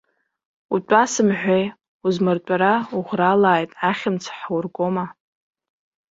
Утәа 0.73 1.03
сымҳәеи, 1.11 1.65
узмыртәара 2.05 2.73
уӷралааит, 2.97 3.71
ахьымӡӷ 3.89 4.29
ҳургома. 4.39 5.05